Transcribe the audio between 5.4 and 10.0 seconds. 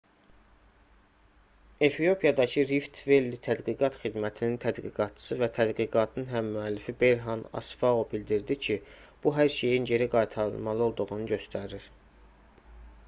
və tədqiqatın həmmüəllifi berhan asfau bildirdi ki bu hər şeyin